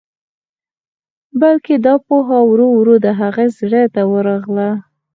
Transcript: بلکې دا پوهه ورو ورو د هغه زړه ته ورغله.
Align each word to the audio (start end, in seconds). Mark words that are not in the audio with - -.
بلکې 1.41 1.73
دا 1.85 1.95
پوهه 2.05 2.39
ورو 2.49 2.67
ورو 2.77 2.95
د 3.05 3.07
هغه 3.19 3.43
زړه 3.59 3.83
ته 3.93 4.01
ورغله. 4.11 4.69